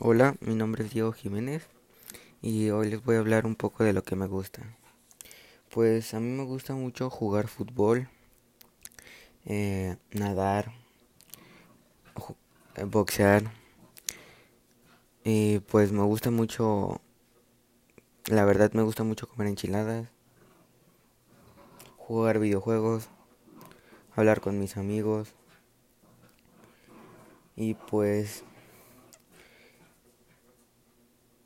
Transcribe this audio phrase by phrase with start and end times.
[0.00, 1.68] Hola, mi nombre es Diego Jiménez
[2.40, 4.62] y hoy les voy a hablar un poco de lo que me gusta.
[5.70, 8.08] Pues a mí me gusta mucho jugar fútbol,
[9.44, 10.72] eh, nadar,
[12.76, 13.52] eh, boxear
[15.24, 17.02] y pues me gusta mucho,
[18.24, 20.08] la verdad me gusta mucho comer enchiladas,
[21.98, 23.10] jugar videojuegos,
[24.16, 25.34] hablar con mis amigos
[27.56, 28.42] y pues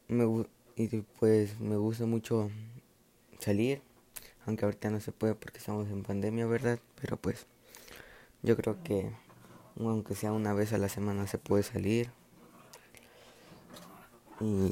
[0.08, 0.46] me,
[0.76, 0.88] y
[1.18, 2.50] pues me gusta mucho
[3.38, 3.82] salir,
[4.46, 6.78] aunque ahorita no se puede porque estamos en pandemia, ¿verdad?
[7.00, 7.46] Pero pues
[8.42, 9.10] yo creo que
[9.78, 12.10] aunque sea una vez a la semana se puede salir.
[14.40, 14.70] Y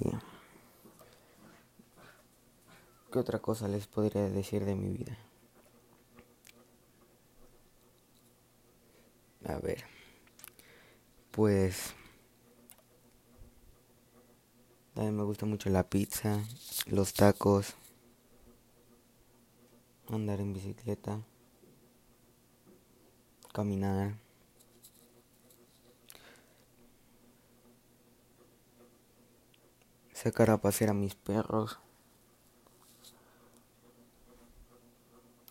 [3.12, 5.16] ¿qué otra cosa les podría decir de mi vida?
[9.46, 9.84] A ver.
[11.30, 11.94] Pues
[15.12, 16.42] me gusta mucho la pizza,
[16.86, 17.74] los tacos,
[20.08, 21.20] andar en bicicleta,
[23.52, 24.16] caminar.
[30.12, 31.78] Sacar a pasear a mis perros,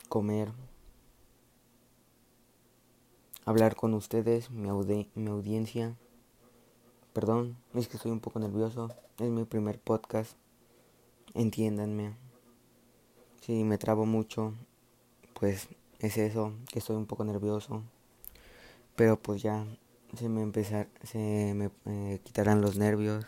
[0.09, 0.51] comer,
[3.45, 4.69] hablar con ustedes, mi,
[5.15, 5.95] mi audiencia.
[7.13, 8.89] Perdón, es que estoy un poco nervioso.
[9.19, 10.33] Es mi primer podcast.
[11.35, 12.15] Entiéndanme.
[13.41, 14.55] Si me trabo mucho,
[15.35, 15.67] pues
[15.99, 17.83] es eso, que estoy un poco nervioso.
[18.95, 19.63] Pero pues ya
[20.17, 23.25] se me empezar, se me eh, quitarán los nervios.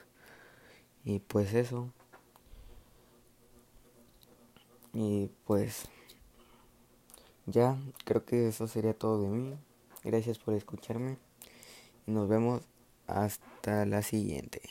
[1.03, 1.91] Y pues eso.
[4.93, 5.87] Y pues
[7.45, 9.55] ya, creo que eso sería todo de mí.
[10.03, 11.17] Gracias por escucharme.
[12.07, 12.63] Nos vemos
[13.07, 14.61] hasta la siguiente.